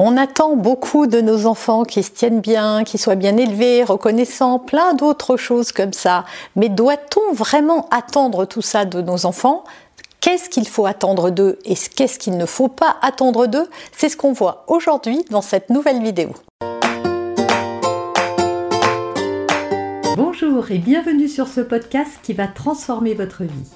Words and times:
On 0.00 0.16
attend 0.16 0.54
beaucoup 0.54 1.08
de 1.08 1.20
nos 1.20 1.46
enfants 1.46 1.82
qui 1.82 2.04
se 2.04 2.12
tiennent 2.12 2.40
bien, 2.40 2.84
qui 2.84 2.98
soient 2.98 3.16
bien 3.16 3.36
élevés, 3.36 3.82
reconnaissants, 3.82 4.60
plein 4.60 4.94
d'autres 4.94 5.36
choses 5.36 5.72
comme 5.72 5.92
ça. 5.92 6.24
Mais 6.54 6.68
doit-on 6.68 7.34
vraiment 7.34 7.88
attendre 7.90 8.44
tout 8.44 8.62
ça 8.62 8.84
de 8.84 9.02
nos 9.02 9.26
enfants? 9.26 9.64
Qu'est-ce 10.20 10.50
qu'il 10.50 10.68
faut 10.68 10.86
attendre 10.86 11.30
d'eux 11.30 11.58
et 11.64 11.74
qu'est-ce 11.74 12.20
qu'il 12.20 12.36
ne 12.36 12.46
faut 12.46 12.68
pas 12.68 12.94
attendre 13.02 13.48
d'eux? 13.48 13.68
C'est 13.90 14.08
ce 14.08 14.16
qu'on 14.16 14.32
voit 14.32 14.62
aujourd'hui 14.68 15.24
dans 15.30 15.42
cette 15.42 15.68
nouvelle 15.68 16.00
vidéo. 16.00 16.30
Bonjour 20.16 20.70
et 20.70 20.78
bienvenue 20.78 21.26
sur 21.26 21.48
ce 21.48 21.60
podcast 21.60 22.20
qui 22.22 22.34
va 22.34 22.46
transformer 22.46 23.14
votre 23.14 23.42
vie. 23.42 23.68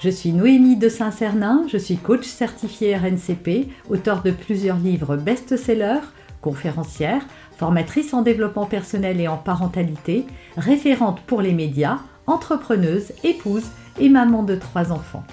Je 0.00 0.10
suis 0.10 0.32
Noémie 0.32 0.76
de 0.76 0.88
Saint-Cernin, 0.88 1.64
je 1.66 1.76
suis 1.76 1.96
coach 1.96 2.24
certifié 2.24 2.96
RNCP, 2.96 3.66
auteur 3.90 4.22
de 4.22 4.30
plusieurs 4.30 4.76
livres 4.76 5.16
best-sellers, 5.16 6.06
conférencière, 6.40 7.22
formatrice 7.56 8.14
en 8.14 8.22
développement 8.22 8.66
personnel 8.66 9.20
et 9.20 9.26
en 9.26 9.36
parentalité, 9.36 10.24
référente 10.56 11.20
pour 11.22 11.42
les 11.42 11.52
médias, 11.52 11.98
entrepreneuse, 12.28 13.10
épouse 13.24 13.64
et 13.98 14.08
maman 14.08 14.44
de 14.44 14.54
trois 14.54 14.92
enfants. 14.92 15.24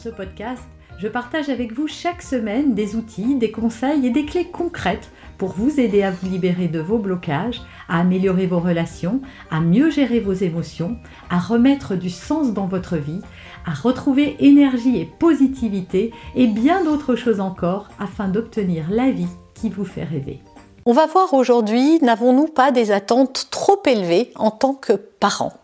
Ce 0.00 0.10
podcast, 0.10 0.62
je 1.00 1.08
partage 1.08 1.48
avec 1.48 1.72
vous 1.72 1.88
chaque 1.88 2.20
semaine 2.20 2.74
des 2.74 2.94
outils, 2.94 3.34
des 3.34 3.50
conseils 3.50 4.06
et 4.06 4.10
des 4.10 4.26
clés 4.26 4.44
concrètes 4.44 5.10
pour 5.38 5.48
vous 5.52 5.80
aider 5.80 6.02
à 6.02 6.10
vous 6.10 6.28
libérer 6.28 6.68
de 6.68 6.78
vos 6.78 6.98
blocages, 6.98 7.62
à 7.88 8.00
améliorer 8.00 8.46
vos 8.46 8.60
relations, 8.60 9.22
à 9.50 9.60
mieux 9.60 9.88
gérer 9.88 10.20
vos 10.20 10.34
émotions, 10.34 10.98
à 11.30 11.38
remettre 11.38 11.94
du 11.94 12.10
sens 12.10 12.52
dans 12.52 12.66
votre 12.66 12.98
vie, 12.98 13.22
à 13.66 13.72
retrouver 13.72 14.36
énergie 14.40 14.98
et 14.98 15.06
positivité 15.06 16.12
et 16.34 16.46
bien 16.46 16.84
d'autres 16.84 17.16
choses 17.16 17.40
encore 17.40 17.88
afin 17.98 18.28
d'obtenir 18.28 18.90
la 18.90 19.10
vie 19.10 19.28
qui 19.54 19.70
vous 19.70 19.86
fait 19.86 20.04
rêver. 20.04 20.42
On 20.84 20.92
va 20.92 21.06
voir 21.06 21.32
aujourd'hui, 21.32 21.98
n'avons-nous 22.02 22.48
pas 22.48 22.72
des 22.72 22.90
attentes 22.90 23.48
trop 23.50 23.80
élevées 23.86 24.32
en 24.36 24.50
tant 24.50 24.74
que 24.74 24.92
parents? 24.92 25.54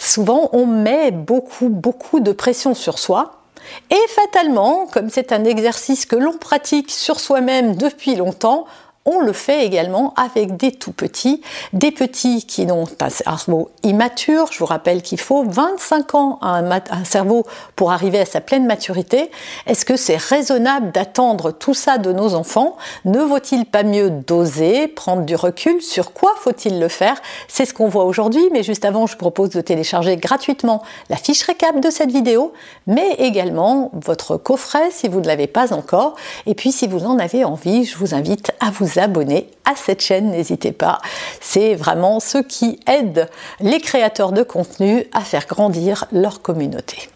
Souvent, 0.00 0.48
on 0.52 0.66
met 0.66 1.12
beaucoup, 1.12 1.68
beaucoup 1.68 2.18
de 2.18 2.32
pression 2.32 2.74
sur 2.74 2.98
soi 2.98 3.43
et 3.90 4.08
fatalement, 4.08 4.86
comme 4.86 5.10
c'est 5.10 5.32
un 5.32 5.44
exercice 5.44 6.06
que 6.06 6.16
l'on 6.16 6.36
pratique 6.36 6.90
sur 6.90 7.20
soi-même 7.20 7.76
depuis 7.76 8.14
longtemps, 8.16 8.66
on 9.06 9.20
le 9.20 9.32
fait 9.32 9.66
également 9.66 10.14
avec 10.16 10.56
des 10.56 10.72
tout 10.72 10.92
petits, 10.92 11.42
des 11.72 11.90
petits 11.90 12.46
qui 12.46 12.64
n'ont 12.64 12.86
un 13.00 13.10
cerveau 13.10 13.70
immature. 13.82 14.48
Je 14.50 14.58
vous 14.58 14.66
rappelle 14.66 15.02
qu'il 15.02 15.20
faut 15.20 15.44
25 15.44 16.14
ans 16.14 16.38
à 16.40 16.58
un, 16.58 17.04
cerveau 17.04 17.44
pour 17.76 17.92
arriver 17.92 18.20
à 18.20 18.24
sa 18.24 18.40
pleine 18.40 18.66
maturité. 18.66 19.30
Est-ce 19.66 19.84
que 19.84 19.96
c'est 19.96 20.16
raisonnable 20.16 20.90
d'attendre 20.92 21.50
tout 21.52 21.74
ça 21.74 21.98
de 21.98 22.12
nos 22.12 22.34
enfants? 22.34 22.76
Ne 23.04 23.20
vaut-il 23.20 23.66
pas 23.66 23.82
mieux 23.82 24.10
doser, 24.10 24.88
prendre 24.88 25.22
du 25.22 25.36
recul? 25.36 25.82
Sur 25.82 26.12
quoi 26.12 26.32
faut-il 26.40 26.80
le 26.80 26.88
faire? 26.88 27.20
C'est 27.46 27.66
ce 27.66 27.74
qu'on 27.74 27.88
voit 27.88 28.04
aujourd'hui, 28.04 28.42
mais 28.52 28.62
juste 28.62 28.84
avant, 28.84 29.06
je 29.06 29.16
propose 29.16 29.50
de 29.50 29.60
télécharger 29.60 30.16
gratuitement 30.16 30.82
la 31.10 31.16
fiche 31.16 31.42
récap 31.42 31.78
de 31.80 31.90
cette 31.90 32.10
vidéo, 32.10 32.52
mais 32.86 33.12
également 33.18 33.90
votre 33.92 34.38
coffret 34.38 34.90
si 34.90 35.08
vous 35.08 35.20
ne 35.20 35.26
l'avez 35.26 35.46
pas 35.46 35.74
encore. 35.74 36.14
Et 36.46 36.54
puis 36.54 36.72
si 36.72 36.86
vous 36.86 37.04
en 37.04 37.18
avez 37.18 37.44
envie, 37.44 37.84
je 37.84 37.98
vous 37.98 38.14
invite 38.14 38.52
à 38.60 38.70
vous 38.70 38.93
à 38.98 39.76
cette 39.76 40.00
chaîne, 40.00 40.30
n'hésitez 40.30 40.72
pas. 40.72 41.00
C'est 41.40 41.74
vraiment 41.74 42.20
ce 42.20 42.38
qui 42.38 42.80
aide 42.86 43.28
les 43.60 43.80
créateurs 43.80 44.32
de 44.32 44.42
contenu 44.42 45.06
à 45.12 45.20
faire 45.20 45.46
grandir 45.46 46.06
leur 46.12 46.42
communauté 46.42 47.08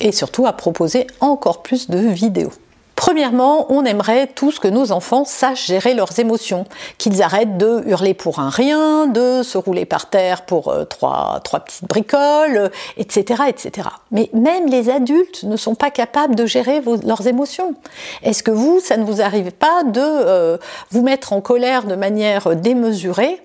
et 0.00 0.12
surtout 0.12 0.46
à 0.46 0.52
proposer 0.52 1.06
encore 1.20 1.62
plus 1.62 1.88
de 1.88 1.98
vidéos. 1.98 2.52
Premièrement, 3.02 3.66
on 3.68 3.84
aimerait 3.84 4.28
tous 4.28 4.60
que 4.60 4.68
nos 4.68 4.92
enfants 4.92 5.24
sachent 5.24 5.66
gérer 5.66 5.92
leurs 5.92 6.20
émotions, 6.20 6.66
qu'ils 6.98 7.20
arrêtent 7.20 7.58
de 7.58 7.82
hurler 7.84 8.14
pour 8.14 8.38
un 8.38 8.48
rien, 8.48 9.08
de 9.08 9.42
se 9.42 9.58
rouler 9.58 9.86
par 9.86 10.08
terre 10.08 10.42
pour 10.42 10.68
euh, 10.68 10.84
trois, 10.84 11.40
petites 11.42 11.88
bricoles, 11.88 12.70
etc., 12.96 13.42
etc. 13.48 13.88
Mais 14.12 14.30
même 14.32 14.68
les 14.68 14.88
adultes 14.88 15.42
ne 15.42 15.56
sont 15.56 15.74
pas 15.74 15.90
capables 15.90 16.36
de 16.36 16.46
gérer 16.46 16.80
leurs 17.04 17.26
émotions. 17.26 17.74
Est-ce 18.22 18.44
que 18.44 18.52
vous, 18.52 18.78
ça 18.78 18.96
ne 18.96 19.04
vous 19.04 19.20
arrive 19.20 19.50
pas 19.50 19.82
de 19.82 20.00
euh, 20.00 20.56
vous 20.92 21.02
mettre 21.02 21.32
en 21.32 21.40
colère 21.40 21.86
de 21.86 21.96
manière 21.96 22.54
démesurée? 22.54 23.40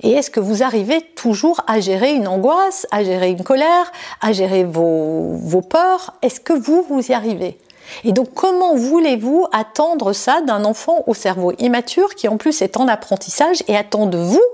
Et 0.00 0.12
est-ce 0.12 0.30
que 0.30 0.40
vous 0.40 0.62
arrivez 0.62 1.02
toujours 1.14 1.60
à 1.66 1.80
gérer 1.80 2.14
une 2.14 2.26
angoisse, 2.26 2.86
à 2.90 3.04
gérer 3.04 3.28
une 3.28 3.44
colère, 3.44 3.92
à 4.22 4.32
gérer 4.32 4.64
vos 4.64 5.60
peurs? 5.68 6.14
Est-ce 6.22 6.40
que 6.40 6.54
vous, 6.54 6.86
vous 6.88 7.06
y 7.10 7.12
arrivez? 7.12 7.58
Et 8.04 8.12
donc 8.12 8.32
comment 8.34 8.74
voulez-vous 8.74 9.46
attendre 9.52 10.12
ça 10.12 10.40
d'un 10.40 10.64
enfant 10.64 11.04
au 11.06 11.14
cerveau 11.14 11.52
immature 11.58 12.14
qui 12.14 12.28
en 12.28 12.36
plus 12.36 12.62
est 12.62 12.76
en 12.76 12.88
apprentissage 12.88 13.62
et 13.68 13.76
attend 13.76 14.06
de 14.06 14.18
vous 14.18 14.44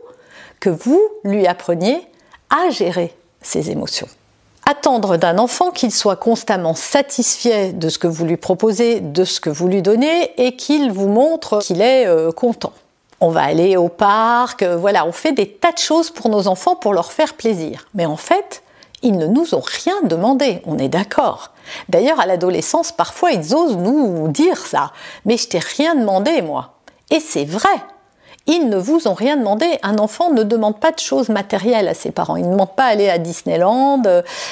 que 0.60 0.70
vous 0.70 1.02
lui 1.24 1.46
appreniez 1.46 2.00
à 2.50 2.70
gérer 2.70 3.14
ses 3.42 3.70
émotions? 3.70 4.08
Attendre 4.66 5.18
d'un 5.18 5.38
enfant 5.38 5.70
qu'il 5.70 5.92
soit 5.92 6.16
constamment 6.16 6.74
satisfait 6.74 7.72
de 7.72 7.90
ce 7.90 7.98
que 7.98 8.06
vous 8.06 8.24
lui 8.24 8.38
proposez, 8.38 9.00
de 9.00 9.24
ce 9.24 9.38
que 9.38 9.50
vous 9.50 9.68
lui 9.68 9.82
donnez 9.82 10.32
et 10.38 10.56
qu'il 10.56 10.90
vous 10.90 11.08
montre 11.08 11.58
qu'il 11.58 11.82
est 11.82 12.06
euh, 12.06 12.32
content. 12.32 12.72
On 13.20 13.28
va 13.28 13.42
aller 13.42 13.76
au 13.76 13.88
parc, 13.88 14.62
euh, 14.62 14.76
voilà, 14.76 15.06
on 15.06 15.12
fait 15.12 15.32
des 15.32 15.48
tas 15.48 15.72
de 15.72 15.78
choses 15.78 16.10
pour 16.10 16.30
nos 16.30 16.48
enfants 16.48 16.76
pour 16.76 16.94
leur 16.94 17.12
faire 17.12 17.34
plaisir. 17.34 17.86
Mais 17.94 18.06
en 18.06 18.16
fait, 18.16 18.62
ils 19.04 19.16
ne 19.16 19.26
nous 19.26 19.54
ont 19.54 19.62
rien 19.64 20.02
demandé, 20.02 20.62
on 20.64 20.78
est 20.78 20.88
d'accord. 20.88 21.52
D'ailleurs, 21.88 22.18
à 22.18 22.26
l'adolescence, 22.26 22.90
parfois, 22.90 23.32
ils 23.32 23.54
osent 23.54 23.76
nous 23.76 24.28
dire 24.28 24.58
ça. 24.58 24.92
Mais 25.24 25.36
je 25.36 25.46
t'ai 25.46 25.58
rien 25.58 25.94
demandé, 25.94 26.42
moi. 26.42 26.74
Et 27.10 27.20
c'est 27.20 27.44
vrai. 27.44 27.68
Ils 28.46 28.68
ne 28.68 28.76
vous 28.76 29.08
ont 29.08 29.14
rien 29.14 29.38
demandé. 29.38 29.78
Un 29.82 29.98
enfant 29.98 30.30
ne 30.30 30.42
demande 30.42 30.78
pas 30.78 30.92
de 30.92 30.98
choses 30.98 31.30
matérielles 31.30 31.88
à 31.88 31.94
ses 31.94 32.10
parents. 32.10 32.36
Il 32.36 32.44
ne 32.46 32.52
demande 32.52 32.74
pas 32.76 32.84
aller 32.84 33.08
à 33.08 33.16
Disneyland, 33.16 34.02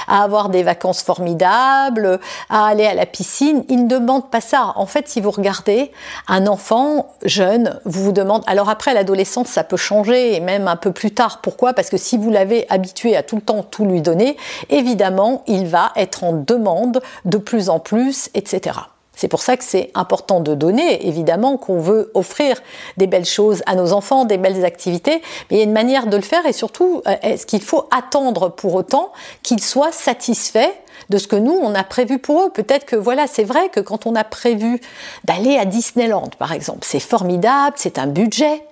à 0.08 0.22
avoir 0.22 0.48
des 0.48 0.62
vacances 0.62 1.02
formidables, 1.02 2.18
à 2.48 2.66
aller 2.66 2.86
à 2.86 2.94
la 2.94 3.04
piscine. 3.04 3.64
Il 3.68 3.84
ne 3.84 3.88
demande 3.88 4.30
pas 4.30 4.40
ça. 4.40 4.72
En 4.76 4.86
fait, 4.86 5.08
si 5.08 5.20
vous 5.20 5.30
regardez, 5.30 5.92
un 6.26 6.46
enfant 6.46 7.14
jeune 7.24 7.80
vous 7.84 8.04
vous 8.04 8.12
demande. 8.12 8.42
Alors 8.46 8.70
après, 8.70 8.94
l'adolescence, 8.94 9.48
ça 9.48 9.62
peut 9.62 9.76
changer 9.76 10.36
et 10.36 10.40
même 10.40 10.68
un 10.68 10.76
peu 10.76 10.92
plus 10.92 11.10
tard. 11.10 11.40
Pourquoi? 11.42 11.74
Parce 11.74 11.90
que 11.90 11.98
si 11.98 12.16
vous 12.16 12.30
l'avez 12.30 12.66
habitué 12.70 13.14
à 13.14 13.22
tout 13.22 13.36
le 13.36 13.42
temps 13.42 13.62
tout 13.62 13.84
lui 13.84 14.00
donner, 14.00 14.38
évidemment, 14.70 15.42
il 15.46 15.66
va 15.66 15.92
être 15.96 16.24
en 16.24 16.32
demande 16.32 17.02
de 17.26 17.36
plus 17.36 17.68
en 17.68 17.78
plus, 17.78 18.30
etc. 18.34 18.78
C'est 19.14 19.28
pour 19.28 19.42
ça 19.42 19.56
que 19.56 19.64
c'est 19.64 19.90
important 19.94 20.40
de 20.40 20.54
donner, 20.54 21.06
évidemment, 21.06 21.56
qu'on 21.56 21.78
veut 21.78 22.10
offrir 22.14 22.56
des 22.96 23.06
belles 23.06 23.26
choses 23.26 23.62
à 23.66 23.74
nos 23.74 23.92
enfants, 23.92 24.24
des 24.24 24.38
belles 24.38 24.64
activités, 24.64 25.22
mais 25.50 25.56
il 25.56 25.58
y 25.58 25.60
a 25.60 25.64
une 25.64 25.72
manière 25.72 26.06
de 26.06 26.16
le 26.16 26.22
faire 26.22 26.46
et 26.46 26.52
surtout, 26.52 27.02
euh, 27.06 27.14
est-ce 27.22 27.46
qu'il 27.46 27.62
faut 27.62 27.88
attendre 27.90 28.48
pour 28.48 28.74
autant 28.74 29.12
qu'ils 29.42 29.62
soient 29.62 29.92
satisfaits 29.92 30.72
de 31.10 31.18
ce 31.18 31.28
que 31.28 31.36
nous, 31.36 31.52
on 31.52 31.74
a 31.74 31.84
prévu 31.84 32.18
pour 32.18 32.42
eux? 32.42 32.50
Peut-être 32.50 32.86
que 32.86 32.96
voilà, 32.96 33.26
c'est 33.26 33.44
vrai 33.44 33.68
que 33.68 33.80
quand 33.80 34.06
on 34.06 34.14
a 34.14 34.24
prévu 34.24 34.80
d'aller 35.24 35.58
à 35.58 35.66
Disneyland, 35.66 36.30
par 36.38 36.52
exemple, 36.52 36.80
c'est 36.82 37.00
formidable, 37.00 37.74
c'est 37.76 37.98
un 37.98 38.06
budget. 38.06 38.64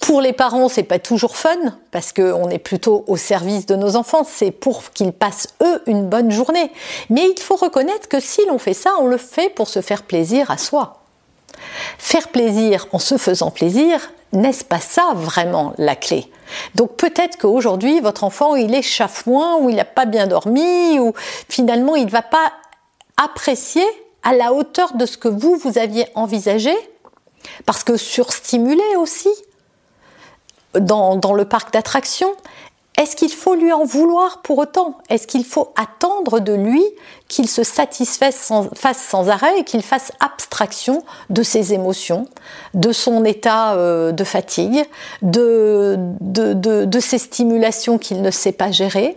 Pour 0.00 0.20
les 0.20 0.32
parents, 0.32 0.68
c'est 0.68 0.82
pas 0.82 0.98
toujours 0.98 1.36
fun 1.36 1.56
parce 1.90 2.12
qu'on 2.12 2.50
est 2.50 2.58
plutôt 2.58 3.04
au 3.06 3.16
service 3.16 3.64
de 3.64 3.74
nos 3.74 3.96
enfants. 3.96 4.24
C'est 4.28 4.50
pour 4.50 4.90
qu'ils 4.90 5.12
passent 5.12 5.48
eux 5.62 5.82
une 5.86 6.08
bonne 6.08 6.30
journée. 6.30 6.70
Mais 7.08 7.30
il 7.34 7.40
faut 7.40 7.56
reconnaître 7.56 8.08
que 8.08 8.20
si 8.20 8.44
l'on 8.46 8.58
fait 8.58 8.74
ça, 8.74 8.90
on 9.00 9.06
le 9.06 9.16
fait 9.16 9.48
pour 9.48 9.68
se 9.68 9.80
faire 9.80 10.02
plaisir 10.02 10.50
à 10.50 10.58
soi. 10.58 11.00
Faire 11.98 12.28
plaisir 12.28 12.86
en 12.92 12.98
se 12.98 13.16
faisant 13.16 13.50
plaisir, 13.50 14.12
n'est-ce 14.32 14.64
pas 14.64 14.80
ça 14.80 15.12
vraiment 15.14 15.72
la 15.78 15.96
clé? 15.96 16.30
Donc 16.74 16.96
peut-être 16.96 17.38
qu'aujourd'hui, 17.38 18.00
votre 18.00 18.24
enfant, 18.24 18.56
il 18.56 18.74
est 18.74 18.82
chafouin 18.82 19.56
ou 19.60 19.70
il 19.70 19.76
n'a 19.76 19.84
pas 19.84 20.04
bien 20.04 20.26
dormi 20.26 20.98
ou 20.98 21.14
finalement, 21.48 21.96
il 21.96 22.06
ne 22.06 22.10
va 22.10 22.22
pas 22.22 22.52
apprécier 23.16 23.84
à 24.22 24.34
la 24.34 24.52
hauteur 24.52 24.94
de 24.96 25.06
ce 25.06 25.16
que 25.16 25.28
vous, 25.28 25.56
vous 25.56 25.78
aviez 25.78 26.06
envisagé 26.14 26.74
parce 27.66 27.84
que 27.84 27.96
surstimulé 27.96 28.96
aussi, 28.98 29.30
dans, 30.78 31.32
le 31.34 31.44
parc 31.44 31.72
d'attractions, 31.72 32.32
est-ce 32.96 33.16
qu'il 33.16 33.32
faut 33.32 33.54
lui 33.54 33.72
en 33.72 33.84
vouloir 33.84 34.40
pour 34.42 34.58
autant? 34.58 34.98
Est-ce 35.08 35.26
qu'il 35.26 35.44
faut 35.44 35.72
attendre 35.74 36.38
de 36.38 36.52
lui 36.52 36.84
qu'il 37.26 37.48
se 37.48 37.64
satisfasse 37.64 38.36
sans, 38.36 39.28
arrêt 39.28 39.64
qu'il 39.64 39.82
fasse 39.82 40.12
abstraction 40.20 41.02
de 41.30 41.42
ses 41.42 41.72
émotions, 41.72 42.28
de 42.74 42.92
son 42.92 43.24
état 43.24 43.74
euh, 43.74 44.12
de 44.12 44.22
fatigue, 44.22 44.84
de, 45.22 45.96
de 46.20 47.00
ses 47.00 47.18
stimulations 47.18 47.98
qu'il 47.98 48.22
ne 48.22 48.30
sait 48.30 48.52
pas 48.52 48.70
gérer? 48.70 49.16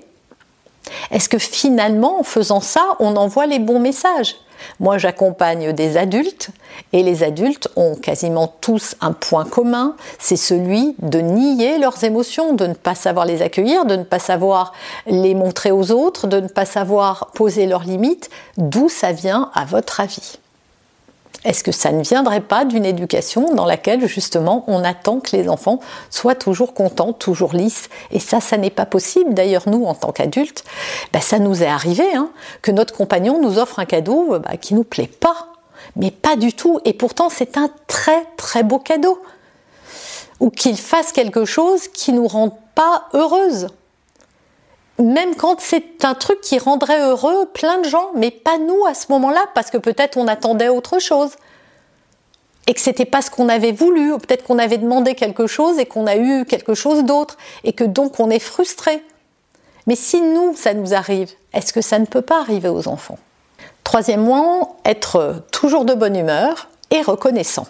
Est-ce 1.12 1.30
que 1.30 1.38
finalement, 1.38 2.20
en 2.20 2.24
faisant 2.24 2.62
ça, 2.62 2.84
on 3.00 3.16
envoie 3.16 3.46
les 3.46 3.60
bons 3.60 3.80
messages? 3.80 4.36
Moi, 4.80 4.98
j'accompagne 4.98 5.74
des 5.74 5.98
adultes 5.98 6.50
et 6.94 7.04
les 7.04 7.24
adultes 7.24 7.70
ont 7.76 7.96
quasiment 7.96 8.54
tous 8.62 8.96
un 9.02 9.14
point 9.14 9.46
commun, 9.46 9.96
c'est 10.20 10.36
celui 10.36 10.96
de 11.00 11.20
nier 11.20 11.78
leurs 11.78 12.04
émotions, 12.04 12.54
de 12.54 12.68
ne 12.68 12.74
pas 12.74 12.96
savoir 12.96 13.26
les 13.26 13.42
accueillir, 13.42 13.86
de 13.86 13.96
ne 13.96 14.04
pas 14.04 14.20
savoir 14.20 14.74
les 15.06 15.36
montrer 15.36 15.72
aux 15.72 15.92
autres, 15.92 16.28
de 16.28 16.40
ne 16.40 16.48
pas 16.48 16.66
savoir 16.66 17.32
poser 17.34 17.66
leurs 17.66 17.84
limites. 17.84 18.30
D'où 18.58 18.90
ça 18.90 19.12
vient 19.12 19.52
à 19.54 19.66
votre 19.66 20.00
avis? 20.00 20.38
Est-ce 21.44 21.64
que 21.64 21.72
ça 21.72 21.92
ne 21.92 22.04
viendrait 22.04 22.42
pas 22.42 22.66
d'une 22.66 22.86
éducation 22.86 23.54
dans 23.54 23.66
laquelle 23.66 24.08
justement 24.08 24.64
on 24.68 24.84
attend 24.84 25.20
que 25.20 25.36
les 25.36 25.50
enfants 25.50 25.80
soient 26.10 26.36
toujours 26.36 26.74
contents, 26.74 27.14
toujours 27.14 27.54
lisses? 27.54 27.90
Et 28.12 28.20
ça, 28.20 28.42
ça 28.42 28.58
n'est 28.58 28.72
pas 28.72 28.86
possible. 28.86 29.34
D'ailleurs, 29.34 29.64
nous, 29.68 29.86
en 29.86 29.94
tant 29.94 30.12
qu'adultes, 30.12 30.64
bah, 31.14 31.22
ça 31.22 31.40
nous 31.40 31.64
est 31.64 31.68
arrivé 31.68 32.06
hein, 32.16 32.30
que 32.62 32.72
notre 32.72 32.94
compagnon 32.94 33.42
nous 33.42 33.60
offre 33.60 33.80
un 33.80 33.86
cadeau 33.86 34.40
bah, 34.40 34.58
qui 34.58 34.74
nous 34.74 34.84
plaît 34.84 35.08
pas, 35.08 35.48
mais 35.96 36.12
pas 36.12 36.36
du 36.36 36.54
tout. 36.54 36.80
Et 36.86 36.94
pourtant, 36.94 37.30
c'est 37.30 37.58
un 37.58 37.70
très 37.88 38.26
très 38.36 38.64
beau 38.64 38.80
cadeau. 38.80 39.22
Ou 40.40 40.50
qu'il 40.50 40.78
fasse 40.78 41.12
quelque 41.12 41.46
chose 41.46 41.88
qui 41.88 42.14
nous 42.14 42.28
rend 42.28 42.60
pas 42.76 43.06
heureuses 43.14 43.68
même 45.00 45.36
quand 45.36 45.60
c'est 45.60 46.04
un 46.04 46.16
truc 46.16 46.42
qui 46.42 46.58
rendrait 46.58 47.02
heureux 47.02 47.46
plein 47.54 47.80
de 47.80 47.88
gens, 47.88 48.10
mais 48.16 48.32
pas 48.32 48.58
nous 48.58 48.86
à 48.86 48.94
ce 48.94 49.12
moment-là, 49.12 49.46
parce 49.54 49.70
que 49.70 49.78
peut-être 49.78 50.18
on 50.18 50.28
attendait 50.28 50.70
autre 50.70 51.00
chose. 51.00 51.32
Et 52.66 52.74
que 52.74 52.82
c'était 52.82 53.06
pas 53.06 53.22
ce 53.22 53.32
qu'on 53.32 53.48
avait 53.48 53.72
voulu, 53.72 54.14
ou 54.14 54.18
peut-être 54.18 54.44
qu'on 54.44 54.60
avait 54.60 54.78
demandé 54.78 55.16
quelque 55.16 55.48
chose 55.48 55.80
et 55.80 55.86
qu'on 55.86 56.08
a 56.08 56.18
eu 56.18 56.46
quelque 56.46 56.74
chose 56.74 57.04
d'autre, 57.04 57.38
et 57.64 57.74
que 57.74 57.84
donc 57.84 58.20
on 58.20 58.30
est 58.30 58.40
frustré. 58.40 59.04
Mais 59.86 59.96
si 59.96 60.22
nous, 60.22 60.54
ça 60.56 60.74
nous 60.74 60.94
arrive, 60.94 61.32
est-ce 61.54 61.72
que 61.72 61.82
ça 61.82 61.98
ne 61.98 62.06
peut 62.06 62.22
pas 62.22 62.42
arriver 62.42 62.68
aux 62.68 62.90
enfants? 62.90 63.20
Troisièmement, 63.86 64.78
être 64.84 65.44
toujours 65.52 65.86
de 65.86 65.94
bonne 65.94 66.18
humeur 66.18 66.68
et 66.92 67.02
reconnaissant. 67.02 67.68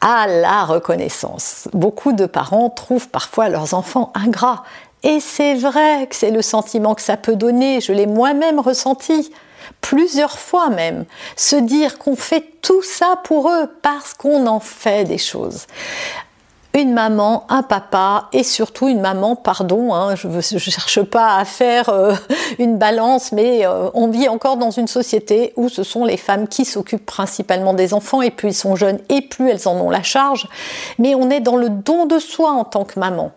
Ah, 0.00 0.26
la 0.28 0.64
reconnaissance. 0.64 1.66
Beaucoup 1.72 2.12
de 2.12 2.26
parents 2.26 2.70
trouvent 2.70 3.08
parfois 3.08 3.48
leurs 3.48 3.74
enfants 3.74 4.12
ingrats, 4.14 4.62
et 5.02 5.20
c'est 5.20 5.54
vrai 5.54 6.06
que 6.08 6.16
c'est 6.16 6.30
le 6.30 6.42
sentiment 6.42 6.94
que 6.94 7.02
ça 7.02 7.16
peut 7.16 7.36
donner, 7.36 7.80
je 7.80 7.92
l'ai 7.92 8.06
moi-même 8.06 8.58
ressenti, 8.58 9.30
plusieurs 9.80 10.38
fois 10.38 10.70
même, 10.70 11.04
se 11.36 11.56
dire 11.56 11.98
qu'on 11.98 12.16
fait 12.16 12.44
tout 12.62 12.82
ça 12.82 13.16
pour 13.24 13.50
eux 13.50 13.70
parce 13.82 14.14
qu'on 14.14 14.46
en 14.46 14.60
fait 14.60 15.04
des 15.04 15.18
choses. 15.18 15.66
Une 16.74 16.92
maman, 16.92 17.44
un 17.48 17.62
papa 17.62 18.28
et 18.32 18.42
surtout 18.42 18.88
une 18.88 19.00
maman, 19.00 19.34
pardon, 19.34 19.94
hein, 19.94 20.14
je 20.14 20.28
ne 20.28 20.40
cherche 20.40 21.02
pas 21.02 21.36
à 21.36 21.44
faire 21.44 21.88
euh, 21.88 22.14
une 22.58 22.76
balance, 22.76 23.32
mais 23.32 23.66
euh, 23.66 23.90
on 23.94 24.08
vit 24.08 24.28
encore 24.28 24.58
dans 24.58 24.70
une 24.70 24.86
société 24.86 25.52
où 25.56 25.68
ce 25.68 25.82
sont 25.82 26.04
les 26.04 26.16
femmes 26.16 26.46
qui 26.46 26.64
s'occupent 26.64 27.06
principalement 27.06 27.72
des 27.72 27.94
enfants 27.94 28.20
et 28.20 28.30
plus 28.30 28.50
ils 28.50 28.54
sont 28.54 28.76
jeunes 28.76 28.98
et 29.08 29.22
plus 29.22 29.48
elles 29.48 29.66
en 29.66 29.76
ont 29.80 29.90
la 29.90 30.02
charge, 30.02 30.46
mais 30.98 31.14
on 31.14 31.30
est 31.30 31.40
dans 31.40 31.56
le 31.56 31.68
don 31.68 32.06
de 32.06 32.18
soi 32.18 32.50
en 32.50 32.64
tant 32.64 32.84
que 32.84 33.00
maman 33.00 33.32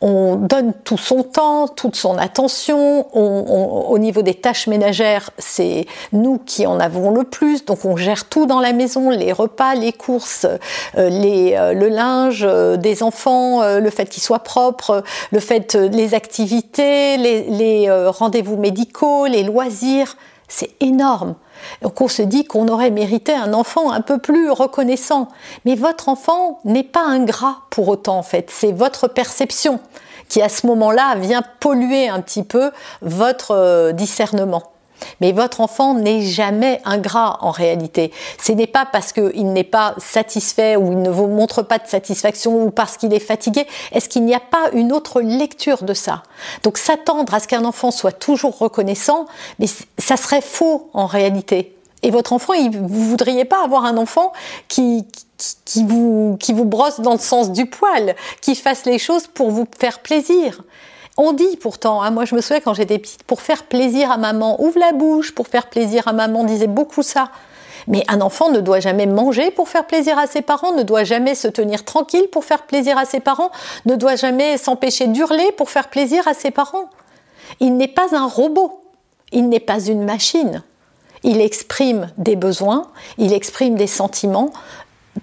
on 0.00 0.36
donne 0.36 0.72
tout 0.84 0.96
son 0.96 1.22
temps, 1.22 1.68
toute 1.68 1.96
son 1.96 2.16
attention. 2.16 3.06
au 3.14 3.98
niveau 3.98 4.22
des 4.22 4.34
tâches 4.34 4.66
ménagères, 4.66 5.30
c'est 5.38 5.86
nous 6.12 6.38
qui 6.38 6.66
en 6.66 6.80
avons 6.80 7.10
le 7.10 7.24
plus, 7.24 7.64
donc 7.64 7.84
on 7.84 7.96
gère 7.96 8.28
tout 8.28 8.46
dans 8.46 8.60
la 8.60 8.72
maison, 8.72 9.10
les 9.10 9.32
repas, 9.32 9.74
les 9.74 9.92
courses, 9.92 10.44
euh, 10.44 10.58
euh, 10.96 11.72
le 11.74 11.88
linge 11.88 12.44
euh, 12.48 12.76
des 12.76 13.02
enfants, 13.02 13.62
le 13.78 13.90
fait 13.90 14.06
qu'ils 14.06 14.22
soient 14.22 14.40
propres, 14.40 15.02
le 15.32 15.40
fait 15.40 15.74
les 15.74 16.14
activités, 16.14 17.16
les, 17.16 17.42
les 17.44 17.90
rendez-vous 18.08 18.56
médicaux, 18.56 19.26
les 19.26 19.42
loisirs, 19.42 20.16
c'est 20.48 20.70
énorme. 20.80 21.34
Donc 21.82 22.00
on 22.00 22.08
se 22.08 22.22
dit 22.22 22.44
qu'on 22.44 22.68
aurait 22.68 22.90
mérité 22.90 23.32
un 23.32 23.52
enfant 23.54 23.90
un 23.90 24.00
peu 24.00 24.18
plus 24.18 24.50
reconnaissant. 24.50 25.28
Mais 25.64 25.74
votre 25.74 26.08
enfant 26.08 26.60
n'est 26.64 26.84
pas 26.84 27.04
ingrat 27.04 27.58
pour 27.70 27.88
autant 27.88 28.18
en 28.18 28.22
fait, 28.22 28.50
c'est 28.50 28.72
votre 28.72 29.08
perception 29.08 29.80
qui 30.28 30.40
à 30.40 30.48
ce 30.48 30.66
moment-là 30.68 31.16
vient 31.16 31.42
polluer 31.58 32.08
un 32.08 32.20
petit 32.20 32.44
peu 32.44 32.70
votre 33.02 33.50
euh, 33.50 33.92
discernement. 33.92 34.62
Mais 35.20 35.32
votre 35.32 35.60
enfant 35.60 35.94
n'est 35.94 36.22
jamais 36.22 36.80
ingrat 36.84 37.38
en 37.40 37.50
réalité. 37.50 38.12
Ce 38.42 38.52
n'est 38.52 38.66
pas 38.66 38.86
parce 38.90 39.12
qu'il 39.12 39.52
n'est 39.52 39.64
pas 39.64 39.94
satisfait 39.98 40.76
ou 40.76 40.92
il 40.92 41.02
ne 41.02 41.10
vous 41.10 41.26
montre 41.26 41.62
pas 41.62 41.78
de 41.78 41.86
satisfaction 41.86 42.64
ou 42.64 42.70
parce 42.70 42.96
qu'il 42.96 43.12
est 43.12 43.20
fatigué. 43.20 43.66
Est-ce 43.92 44.08
qu'il 44.08 44.24
n'y 44.24 44.34
a 44.34 44.40
pas 44.40 44.70
une 44.72 44.92
autre 44.92 45.20
lecture 45.20 45.82
de 45.82 45.94
ça? 45.94 46.22
Donc 46.62 46.78
s'attendre 46.78 47.34
à 47.34 47.40
ce 47.40 47.48
qu'un 47.48 47.64
enfant 47.64 47.90
soit 47.90 48.12
toujours 48.12 48.58
reconnaissant, 48.58 49.26
mais 49.58 49.66
ça 49.98 50.16
serait 50.16 50.40
faux 50.40 50.90
en 50.92 51.06
réalité. 51.06 51.74
Et 52.02 52.10
votre 52.10 52.32
enfant, 52.32 52.54
il, 52.54 52.70
vous 52.70 53.04
voudriez 53.04 53.44
pas 53.44 53.62
avoir 53.62 53.84
un 53.84 53.96
enfant 53.96 54.32
qui, 54.68 55.06
qui, 55.64 55.84
vous, 55.84 56.36
qui 56.40 56.52
vous 56.52 56.64
brosse 56.64 57.00
dans 57.00 57.12
le 57.12 57.18
sens 57.18 57.52
du 57.52 57.66
poil, 57.66 58.14
qui 58.40 58.54
fasse 58.54 58.86
les 58.86 58.98
choses 58.98 59.26
pour 59.26 59.50
vous 59.50 59.66
faire 59.78 60.00
plaisir. 60.00 60.62
On 61.22 61.32
dit 61.34 61.58
pourtant, 61.58 62.00
hein, 62.00 62.10
moi 62.10 62.24
je 62.24 62.34
me 62.34 62.40
souviens 62.40 62.60
quand 62.60 62.72
j'étais 62.72 62.98
petite, 62.98 63.24
pour 63.24 63.42
faire 63.42 63.64
plaisir 63.64 64.10
à 64.10 64.16
maman, 64.16 64.58
ouvre 64.58 64.78
la 64.78 64.92
bouche, 64.92 65.34
pour 65.34 65.48
faire 65.48 65.66
plaisir 65.66 66.08
à 66.08 66.14
maman, 66.14 66.44
disait 66.44 66.66
beaucoup 66.66 67.02
ça. 67.02 67.28
Mais 67.88 68.04
un 68.08 68.22
enfant 68.22 68.48
ne 68.48 68.60
doit 68.60 68.80
jamais 68.80 69.04
manger 69.04 69.50
pour 69.50 69.68
faire 69.68 69.86
plaisir 69.86 70.18
à 70.18 70.26
ses 70.26 70.40
parents, 70.40 70.72
ne 70.72 70.82
doit 70.82 71.04
jamais 71.04 71.34
se 71.34 71.46
tenir 71.46 71.84
tranquille 71.84 72.26
pour 72.32 72.46
faire 72.46 72.62
plaisir 72.62 72.96
à 72.96 73.04
ses 73.04 73.20
parents, 73.20 73.50
ne 73.84 73.96
doit 73.96 74.16
jamais 74.16 74.56
s'empêcher 74.56 75.08
d'hurler 75.08 75.52
pour 75.58 75.68
faire 75.68 75.88
plaisir 75.88 76.26
à 76.26 76.32
ses 76.32 76.50
parents. 76.50 76.88
Il 77.60 77.76
n'est 77.76 77.86
pas 77.86 78.16
un 78.16 78.26
robot, 78.26 78.80
il 79.30 79.50
n'est 79.50 79.60
pas 79.60 79.78
une 79.78 80.04
machine. 80.04 80.62
Il 81.22 81.42
exprime 81.42 82.08
des 82.16 82.34
besoins, 82.34 82.86
il 83.18 83.34
exprime 83.34 83.74
des 83.74 83.86
sentiments, 83.86 84.54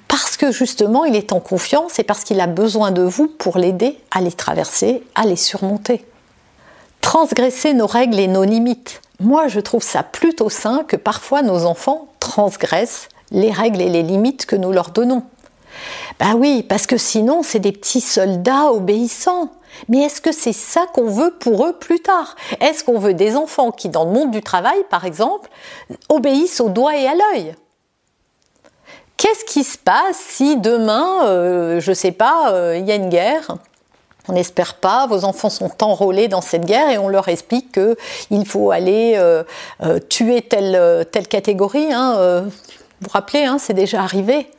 parce 0.08 0.38
que 0.38 0.52
justement 0.52 1.06
il 1.06 1.16
est 1.16 1.34
en 1.34 1.40
confiance 1.40 2.00
et 2.00 2.04
parce 2.04 2.24
qu'il 2.24 2.40
a 2.40 2.48
besoin 2.48 2.92
de 2.92 3.02
vous 3.02 3.28
pour 3.28 3.58
l'aider 3.58 4.00
à 4.12 4.22
les 4.22 4.32
traverser, 4.32 5.04
à 5.16 5.26
les 5.26 5.36
surmonter. 5.36 6.06
Transgresser 7.02 7.74
nos 7.74 7.88
règles 7.88 8.20
et 8.20 8.28
nos 8.28 8.44
limites. 8.44 9.02
Moi 9.20 9.48
je 9.48 9.60
trouve 9.60 9.84
ça 9.84 10.04
plutôt 10.04 10.50
sain 10.50 10.84
que 10.88 10.96
parfois 10.96 11.42
nos 11.42 11.66
enfants 11.66 12.08
transgressent 12.20 13.10
les 13.32 13.52
règles 13.52 13.82
et 13.82 13.90
les 13.90 14.04
limites 14.04 14.46
que 14.46 14.56
nous 14.56 14.72
leur 14.72 14.90
donnons. 14.92 15.24
Ben 16.20 16.34
oui, 16.36 16.64
parce 16.64 16.88
que 16.88 16.98
sinon 16.98 17.44
c'est 17.44 17.60
des 17.60 17.72
petits 17.72 18.02
soldats 18.02 18.72
obéissants. 18.72 19.52
Mais 19.90 20.00
est-ce 20.00 20.22
que 20.22 20.32
c'est 20.32 20.54
ça 20.54 20.88
qu'on 20.94 21.10
veut 21.10 21.36
pour 21.40 21.66
eux 21.66 21.74
plus 21.74 22.00
tard? 22.00 22.36
Est-ce 22.62 22.84
qu'on 22.84 22.98
veut 22.98 23.14
des 23.14 23.36
enfants 23.36 23.72
qui, 23.72 23.90
dans 23.90 24.06
le 24.06 24.12
monde 24.12 24.32
du 24.32 24.42
travail, 24.42 24.80
par 24.90 25.06
exemple, 25.06 25.50
obéissent 26.10 26.62
au 26.62 26.70
doigt 26.70 26.98
et 26.98 27.08
à 27.08 27.14
l'œil? 27.14 27.54
Qu'est-ce 29.18 29.46
qui 29.46 29.64
se 29.64 29.80
passe 29.80 30.18
si 30.18 30.58
demain, 30.58 31.26
euh, 31.26 31.80
je 31.80 31.90
ne 31.90 31.96
sais 31.96 32.12
pas, 32.12 32.54
euh, 32.54 32.78
il 32.78 32.86
y 32.88 32.92
a 32.92 32.96
une 32.96 33.10
guerre? 33.10 33.58
On 34.28 34.34
n'espère 34.34 34.76
pas, 34.76 35.08
vos 35.08 35.24
enfants 35.24 35.50
sont 35.50 35.72
enrôlés 35.84 36.28
dans 36.28 36.42
cette 36.42 36.66
guerre 36.66 36.92
et 36.92 37.00
on 37.00 37.08
leur 37.08 37.28
explique 37.28 37.72
qu'il 37.72 38.46
faut 38.46 38.70
aller 38.70 39.14
euh, 39.16 39.44
tuer 40.10 40.44
telle, 40.44 41.08
telle 41.12 41.28
catégorie. 41.28 41.92
Hein, 41.92 42.44
vous 42.44 42.52
vous 43.02 43.10
rappelez, 43.10 43.46
hein, 43.46 43.58
c'est 43.58 43.74
déjà 43.74 44.04
arrivé. 44.04 44.52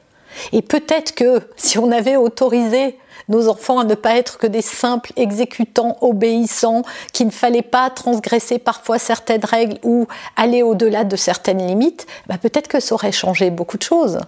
Et 0.52 0.62
peut-être 0.62 1.14
que 1.14 1.40
si 1.56 1.78
on 1.78 1.92
avait 1.92 2.16
autorisé 2.16 2.98
nos 3.28 3.48
enfants 3.48 3.78
à 3.78 3.84
ne 3.84 3.94
pas 3.94 4.16
être 4.16 4.38
que 4.38 4.46
des 4.46 4.62
simples 4.62 5.12
exécutants 5.16 5.98
obéissants, 6.00 6.82
qu'il 7.12 7.26
ne 7.26 7.32
fallait 7.32 7.62
pas 7.62 7.90
transgresser 7.90 8.58
parfois 8.58 8.98
certaines 8.98 9.44
règles 9.44 9.78
ou 9.84 10.08
aller 10.34 10.62
au-delà 10.62 11.04
de 11.04 11.14
certaines 11.14 11.64
limites, 11.64 12.06
bah 12.26 12.38
peut-être 12.40 12.68
que 12.68 12.80
ça 12.80 12.94
aurait 12.94 13.12
changé 13.12 13.50
beaucoup 13.50 13.76
de 13.76 13.82
choses. 13.82 14.18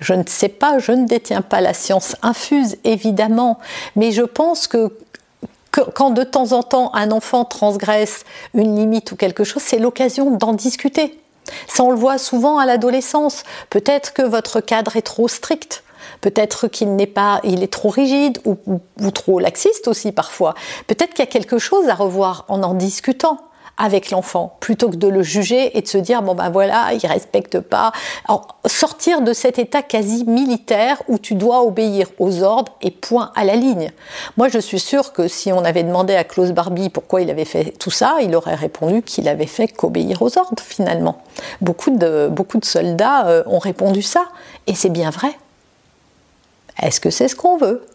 Je 0.00 0.14
ne 0.14 0.22
sais 0.26 0.48
pas, 0.48 0.78
je 0.78 0.92
ne 0.92 1.06
détiens 1.06 1.42
pas 1.42 1.60
la 1.60 1.74
science 1.74 2.16
infuse, 2.22 2.76
évidemment, 2.84 3.58
mais 3.96 4.12
je 4.12 4.22
pense 4.22 4.66
que, 4.68 4.96
quand 5.70 6.10
de 6.10 6.24
temps 6.24 6.52
en 6.52 6.62
temps 6.62 6.94
un 6.94 7.10
enfant 7.10 7.44
transgresse 7.44 8.24
une 8.54 8.76
limite 8.76 9.12
ou 9.12 9.16
quelque 9.16 9.44
chose, 9.44 9.62
c'est 9.62 9.78
l'occasion 9.78 10.30
d'en 10.30 10.52
discuter. 10.52 11.20
Ça, 11.66 11.82
on 11.82 11.90
le 11.90 11.96
voit 11.96 12.18
souvent 12.18 12.58
à 12.58 12.66
l'adolescence. 12.66 13.42
Peut-être 13.70 14.12
que 14.12 14.22
votre 14.22 14.60
cadre 14.60 14.96
est 14.96 15.02
trop 15.02 15.28
strict. 15.28 15.82
Peut-être 16.20 16.68
qu'il 16.68 16.96
n'est 16.96 17.06
pas, 17.06 17.40
il 17.44 17.62
est 17.62 17.72
trop 17.72 17.90
rigide 17.90 18.38
ou, 18.44 18.56
ou 18.66 19.10
trop 19.10 19.38
laxiste 19.38 19.88
aussi 19.88 20.12
parfois. 20.12 20.54
Peut-être 20.86 21.10
qu'il 21.10 21.24
y 21.24 21.28
a 21.28 21.30
quelque 21.30 21.58
chose 21.58 21.88
à 21.88 21.94
revoir 21.94 22.44
en 22.48 22.62
en 22.62 22.74
discutant 22.74 23.38
avec 23.78 24.10
l'enfant 24.10 24.56
plutôt 24.60 24.90
que 24.90 24.96
de 24.96 25.08
le 25.08 25.22
juger 25.22 25.76
et 25.78 25.82
de 25.82 25.88
se 25.88 25.98
dire 25.98 26.22
bon 26.22 26.34
ben 26.34 26.50
voilà 26.50 26.90
il 26.92 27.06
respecte 27.06 27.60
pas. 27.60 27.92
Alors, 28.26 28.58
sortir 28.66 29.22
de 29.22 29.32
cet 29.32 29.58
état 29.58 29.82
quasi 29.82 30.24
militaire 30.24 31.02
où 31.08 31.18
tu 31.18 31.34
dois 31.34 31.62
obéir 31.62 32.08
aux 32.18 32.42
ordres 32.42 32.72
et 32.82 32.90
point 32.90 33.32
à 33.34 33.44
la 33.44 33.54
ligne. 33.54 33.92
Moi 34.36 34.48
je 34.48 34.58
suis 34.58 34.80
sûre 34.80 35.12
que 35.12 35.28
si 35.28 35.52
on 35.52 35.64
avait 35.64 35.84
demandé 35.84 36.14
à 36.14 36.24
Klaus 36.24 36.52
Barbie 36.52 36.90
pourquoi 36.90 37.22
il 37.22 37.30
avait 37.30 37.44
fait 37.44 37.72
tout 37.78 37.90
ça 37.90 38.16
il 38.20 38.34
aurait 38.34 38.54
répondu 38.54 39.02
qu'il 39.02 39.28
avait 39.28 39.46
fait 39.46 39.68
qu'obéir 39.68 40.22
aux 40.22 40.36
ordres 40.38 40.62
finalement. 40.62 41.22
Beaucoup 41.60 41.90
de 41.90 42.28
beaucoup 42.30 42.58
de 42.58 42.64
soldats 42.64 43.26
euh, 43.28 43.42
ont 43.46 43.58
répondu 43.58 44.02
ça. 44.02 44.26
Et 44.66 44.74
c'est 44.74 44.90
bien 44.90 45.10
vrai. 45.10 45.30
Est-ce 46.82 47.00
que 47.00 47.10
c'est 47.10 47.28
ce 47.28 47.36
qu'on 47.36 47.56
veut? 47.56 47.86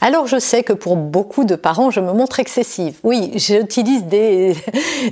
Alors 0.00 0.26
je 0.26 0.38
sais 0.38 0.62
que 0.62 0.72
pour 0.72 0.96
beaucoup 0.96 1.44
de 1.44 1.56
parents, 1.56 1.90
je 1.90 2.00
me 2.00 2.12
montre 2.12 2.40
excessive. 2.40 2.98
Oui, 3.04 3.32
j'utilise 3.36 4.04
des, 4.04 4.56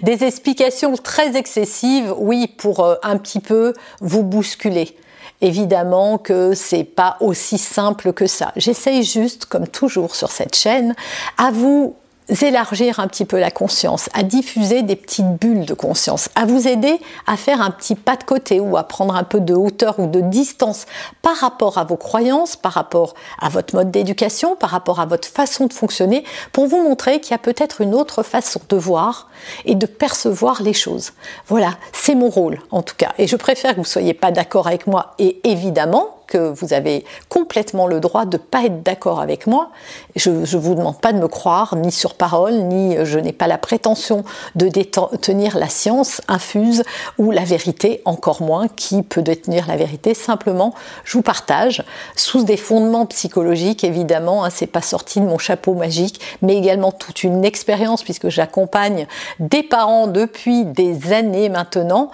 explications 0.02 0.94
très 0.96 1.36
excessives, 1.36 2.14
oui, 2.18 2.46
pour 2.46 2.80
euh, 2.80 2.96
un 3.02 3.16
petit 3.16 3.40
peu 3.40 3.72
vous 4.00 4.22
bousculer. 4.22 4.96
Évidemment 5.40 6.18
que 6.18 6.54
c'est 6.54 6.84
pas 6.84 7.16
aussi 7.20 7.58
simple 7.58 8.12
que 8.12 8.26
ça. 8.26 8.52
J'essaye 8.56 9.02
juste, 9.02 9.46
comme 9.46 9.66
toujours 9.66 10.14
sur 10.14 10.30
cette 10.30 10.54
chaîne, 10.54 10.94
à 11.36 11.50
vous 11.50 11.96
élargir 12.40 13.00
un 13.00 13.06
petit 13.06 13.24
peu 13.24 13.38
la 13.38 13.50
conscience, 13.50 14.08
à 14.14 14.22
diffuser 14.22 14.82
des 14.82 14.96
petites 14.96 15.38
bulles 15.38 15.66
de 15.66 15.74
conscience, 15.74 16.28
à 16.34 16.46
vous 16.46 16.68
aider 16.68 16.98
à 17.26 17.36
faire 17.36 17.60
un 17.60 17.70
petit 17.70 17.94
pas 17.94 18.16
de 18.16 18.24
côté 18.24 18.60
ou 18.60 18.76
à 18.76 18.84
prendre 18.84 19.14
un 19.14 19.24
peu 19.24 19.40
de 19.40 19.54
hauteur 19.54 19.98
ou 19.98 20.06
de 20.06 20.20
distance 20.20 20.86
par 21.20 21.36
rapport 21.36 21.78
à 21.78 21.84
vos 21.84 21.96
croyances, 21.96 22.56
par 22.56 22.72
rapport 22.72 23.14
à 23.40 23.48
votre 23.48 23.74
mode 23.74 23.90
d'éducation, 23.90 24.56
par 24.56 24.70
rapport 24.70 25.00
à 25.00 25.06
votre 25.06 25.28
façon 25.28 25.66
de 25.66 25.72
fonctionner, 25.72 26.24
pour 26.52 26.66
vous 26.66 26.82
montrer 26.82 27.20
qu'il 27.20 27.32
y 27.32 27.34
a 27.34 27.38
peut-être 27.38 27.80
une 27.80 27.94
autre 27.94 28.22
façon 28.22 28.60
de 28.68 28.76
voir 28.76 29.28
et 29.64 29.74
de 29.74 29.86
percevoir 29.86 30.62
les 30.62 30.72
choses. 30.72 31.12
Voilà, 31.46 31.74
c'est 31.92 32.14
mon 32.14 32.28
rôle 32.28 32.60
en 32.70 32.82
tout 32.82 32.96
cas. 32.96 33.12
Et 33.18 33.26
je 33.26 33.36
préfère 33.36 33.72
que 33.72 33.76
vous 33.76 33.82
ne 33.82 33.86
soyez 33.86 34.14
pas 34.14 34.30
d'accord 34.30 34.66
avec 34.66 34.86
moi 34.86 35.14
et 35.18 35.40
évidemment, 35.48 36.21
vous 36.38 36.72
avez 36.72 37.04
complètement 37.28 37.86
le 37.86 38.00
droit 38.00 38.24
de 38.24 38.36
ne 38.36 38.42
pas 38.42 38.64
être 38.64 38.82
d'accord 38.82 39.20
avec 39.20 39.46
moi. 39.46 39.70
Je 40.16 40.30
ne 40.30 40.60
vous 40.60 40.74
demande 40.74 41.00
pas 41.00 41.12
de 41.12 41.18
me 41.18 41.28
croire, 41.28 41.76
ni 41.76 41.92
sur 41.92 42.14
parole, 42.14 42.54
ni 42.54 42.96
euh, 42.96 43.04
je 43.04 43.18
n'ai 43.18 43.32
pas 43.32 43.46
la 43.46 43.58
prétention 43.58 44.24
de 44.54 44.68
détenir 44.68 45.58
la 45.58 45.68
science 45.68 46.20
infuse 46.28 46.82
ou 47.18 47.30
la 47.30 47.44
vérité, 47.44 48.02
encore 48.04 48.42
moins 48.42 48.68
qui 48.68 49.02
peut 49.02 49.22
détenir 49.22 49.66
la 49.66 49.76
vérité. 49.76 50.14
Simplement, 50.14 50.74
je 51.04 51.14
vous 51.14 51.22
partage 51.22 51.84
sous 52.16 52.44
des 52.44 52.56
fondements 52.56 53.06
psychologiques, 53.06 53.84
évidemment, 53.84 54.44
hein, 54.44 54.50
c'est 54.50 54.66
pas 54.66 54.82
sorti 54.82 55.20
de 55.20 55.26
mon 55.26 55.38
chapeau 55.38 55.74
magique, 55.74 56.20
mais 56.42 56.56
également 56.56 56.92
toute 56.92 57.22
une 57.22 57.44
expérience 57.44 58.02
puisque 58.02 58.28
j'accompagne 58.28 59.06
des 59.38 59.62
parents 59.62 60.06
depuis 60.06 60.64
des 60.64 61.12
années 61.12 61.48
maintenant 61.48 62.10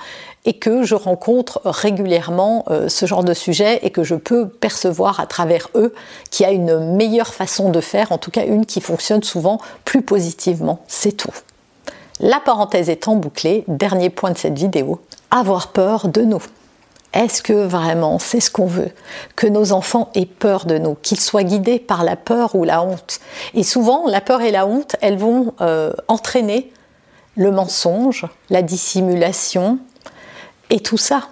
et 0.48 0.54
que 0.54 0.82
je 0.82 0.94
rencontre 0.94 1.60
régulièrement 1.66 2.64
euh, 2.70 2.88
ce 2.88 3.04
genre 3.04 3.22
de 3.22 3.34
sujet 3.34 3.80
et 3.82 3.90
que 3.90 4.02
je 4.02 4.14
peux 4.14 4.48
percevoir 4.48 5.20
à 5.20 5.26
travers 5.26 5.68
eux 5.74 5.94
qu'il 6.30 6.46
y 6.46 6.48
a 6.48 6.52
une 6.52 6.96
meilleure 6.96 7.34
façon 7.34 7.68
de 7.68 7.82
faire, 7.82 8.12
en 8.12 8.18
tout 8.18 8.30
cas 8.30 8.46
une 8.46 8.64
qui 8.64 8.80
fonctionne 8.80 9.22
souvent 9.22 9.60
plus 9.84 10.00
positivement. 10.00 10.80
C'est 10.88 11.12
tout. 11.12 11.34
La 12.18 12.40
parenthèse 12.40 12.88
étant 12.88 13.14
bouclée, 13.14 13.64
dernier 13.68 14.08
point 14.08 14.30
de 14.30 14.38
cette 14.38 14.58
vidéo, 14.58 15.00
avoir 15.30 15.68
peur 15.68 16.08
de 16.08 16.22
nous. 16.22 16.42
Est-ce 17.12 17.42
que 17.42 17.52
vraiment 17.52 18.18
c'est 18.18 18.40
ce 18.40 18.50
qu'on 18.50 18.66
veut? 18.66 18.90
Que 19.36 19.46
nos 19.46 19.72
enfants 19.72 20.08
aient 20.14 20.24
peur 20.24 20.64
de 20.64 20.78
nous, 20.78 20.94
qu'ils 20.94 21.20
soient 21.20 21.44
guidés 21.44 21.78
par 21.78 22.04
la 22.04 22.16
peur 22.16 22.54
ou 22.54 22.64
la 22.64 22.82
honte 22.82 23.20
Et 23.52 23.64
souvent, 23.64 24.06
la 24.08 24.22
peur 24.22 24.40
et 24.40 24.50
la 24.50 24.66
honte, 24.66 24.96
elles 25.02 25.18
vont 25.18 25.52
euh, 25.60 25.92
entraîner 26.08 26.72
le 27.38 27.52
mensonge, 27.52 28.26
la 28.50 28.62
dissimulation, 28.62 29.78
et 30.70 30.80
tout 30.80 30.96
ça. 30.96 31.28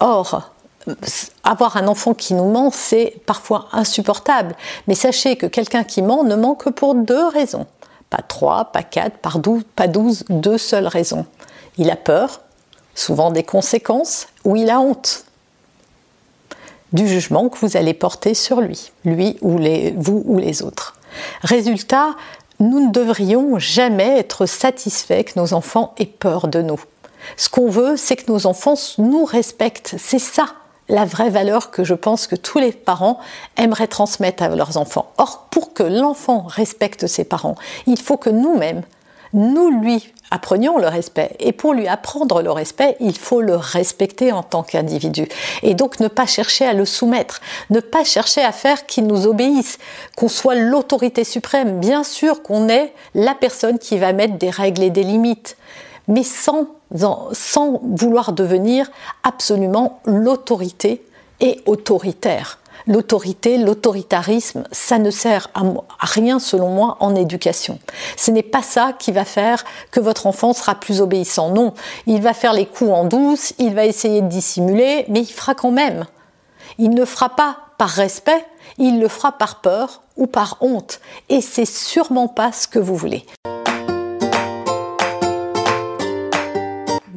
Or, 0.00 0.50
avoir 1.42 1.76
un 1.76 1.88
enfant 1.88 2.14
qui 2.14 2.34
nous 2.34 2.50
ment, 2.50 2.70
c'est 2.70 3.20
parfois 3.26 3.68
insupportable. 3.72 4.54
Mais 4.86 4.94
sachez 4.94 5.36
que 5.36 5.46
quelqu'un 5.46 5.84
qui 5.84 6.02
ment 6.02 6.24
ne 6.24 6.36
ment 6.36 6.54
que 6.54 6.70
pour 6.70 6.94
deux 6.94 7.26
raisons. 7.28 7.66
Pas 8.10 8.22
trois, 8.22 8.66
pas 8.66 8.82
quatre, 8.82 9.16
pas 9.18 9.86
douze, 9.88 10.24
deux 10.28 10.58
seules 10.58 10.86
raisons. 10.86 11.26
Il 11.78 11.90
a 11.90 11.96
peur, 11.96 12.40
souvent 12.94 13.30
des 13.30 13.42
conséquences, 13.42 14.28
ou 14.44 14.56
il 14.56 14.70
a 14.70 14.80
honte 14.80 15.24
du 16.94 17.08
jugement 17.08 17.48
que 17.48 17.58
vous 17.58 17.76
allez 17.76 17.92
porter 17.92 18.34
sur 18.34 18.60
lui, 18.60 18.92
lui 19.04 19.36
ou 19.42 19.58
vous 19.96 20.22
ou 20.24 20.38
les 20.38 20.62
autres. 20.62 20.96
Résultat, 21.42 22.14
nous 22.60 22.86
ne 22.86 22.92
devrions 22.92 23.58
jamais 23.58 24.18
être 24.18 24.46
satisfaits 24.46 25.24
que 25.24 25.38
nos 25.38 25.52
enfants 25.54 25.92
aient 25.98 26.06
peur 26.06 26.46
de 26.46 26.62
nous. 26.62 26.80
Ce 27.36 27.48
qu'on 27.48 27.68
veut, 27.68 27.96
c'est 27.96 28.16
que 28.16 28.30
nos 28.30 28.46
enfants 28.46 28.74
nous 28.98 29.24
respectent. 29.24 29.94
C'est 29.98 30.18
ça 30.18 30.46
la 30.88 31.04
vraie 31.04 31.30
valeur 31.30 31.70
que 31.70 31.84
je 31.84 31.94
pense 31.94 32.26
que 32.26 32.36
tous 32.36 32.58
les 32.58 32.72
parents 32.72 33.18
aimeraient 33.56 33.86
transmettre 33.86 34.42
à 34.42 34.48
leurs 34.48 34.76
enfants. 34.76 35.12
Or, 35.18 35.46
pour 35.50 35.72
que 35.72 35.82
l'enfant 35.82 36.44
respecte 36.46 37.06
ses 37.06 37.24
parents, 37.24 37.56
il 37.86 37.98
faut 37.98 38.16
que 38.16 38.30
nous-mêmes, 38.30 38.82
nous 39.32 39.80
lui 39.80 40.12
apprenions 40.30 40.78
le 40.78 40.86
respect. 40.86 41.36
Et 41.40 41.52
pour 41.52 41.74
lui 41.74 41.88
apprendre 41.88 42.42
le 42.42 42.50
respect, 42.50 42.96
il 43.00 43.16
faut 43.16 43.40
le 43.40 43.56
respecter 43.56 44.30
en 44.30 44.42
tant 44.42 44.62
qu'individu. 44.62 45.28
Et 45.62 45.74
donc 45.74 46.00
ne 46.00 46.08
pas 46.08 46.26
chercher 46.26 46.66
à 46.66 46.72
le 46.72 46.84
soumettre, 46.84 47.40
ne 47.70 47.80
pas 47.80 48.04
chercher 48.04 48.42
à 48.42 48.52
faire 48.52 48.86
qu'il 48.86 49.06
nous 49.06 49.26
obéisse, 49.26 49.78
qu'on 50.16 50.28
soit 50.28 50.54
l'autorité 50.54 51.24
suprême. 51.24 51.80
Bien 51.80 52.04
sûr 52.04 52.42
qu'on 52.42 52.68
est 52.68 52.92
la 53.14 53.34
personne 53.34 53.78
qui 53.78 53.98
va 53.98 54.12
mettre 54.12 54.38
des 54.38 54.50
règles 54.50 54.82
et 54.82 54.90
des 54.90 55.02
limites 55.02 55.56
mais 56.08 56.22
sans, 56.22 56.66
sans 57.32 57.80
vouloir 57.82 58.32
devenir 58.32 58.90
absolument 59.22 60.00
l'autorité 60.04 61.04
et 61.40 61.60
autoritaire. 61.66 62.58
L'autorité, 62.86 63.56
l'autoritarisme, 63.56 64.64
ça 64.70 64.98
ne 64.98 65.10
sert 65.10 65.48
à, 65.54 65.62
rien 66.00 66.38
selon 66.38 66.68
moi 66.68 66.98
en 67.00 67.14
éducation. 67.14 67.78
Ce 68.16 68.30
n'est 68.30 68.42
pas 68.42 68.62
ça 68.62 68.92
qui 68.98 69.10
va 69.10 69.24
faire 69.24 69.64
que 69.90 70.00
votre 70.00 70.26
enfant 70.26 70.52
sera 70.52 70.74
plus 70.74 71.00
obéissant. 71.00 71.50
Non, 71.50 71.72
il 72.06 72.20
va 72.20 72.34
faire 72.34 72.52
les 72.52 72.66
coups 72.66 72.90
en 72.90 73.04
douce, 73.04 73.54
il 73.58 73.74
va 73.74 73.86
essayer 73.86 74.20
de 74.20 74.28
dissimuler, 74.28 75.06
mais 75.08 75.20
il 75.20 75.32
fera 75.32 75.54
quand 75.54 75.70
même. 75.70 76.04
Il 76.78 76.90
ne 76.90 77.06
fera 77.06 77.30
pas 77.30 77.56
par 77.78 77.88
respect, 77.88 78.44
il 78.76 79.00
le 79.00 79.08
fera 79.08 79.32
par 79.32 79.62
peur 79.62 80.02
ou 80.16 80.26
par 80.26 80.58
honte. 80.60 81.00
Et 81.30 81.40
c'est 81.40 81.64
sûrement 81.64 82.28
pas 82.28 82.52
ce 82.52 82.68
que 82.68 82.78
vous 82.78 82.96
voulez. 82.96 83.24